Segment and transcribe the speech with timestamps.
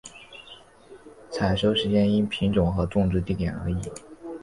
[1.29, 3.79] 采收时间因品种和种植地点而异。